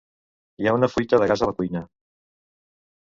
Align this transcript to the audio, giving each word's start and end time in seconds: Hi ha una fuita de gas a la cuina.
Hi 0.61 0.69
ha 0.69 0.73
una 0.77 0.89
fuita 0.93 1.19
de 1.23 1.29
gas 1.33 1.43
a 1.43 1.49
la 1.51 1.55
cuina. 1.61 1.83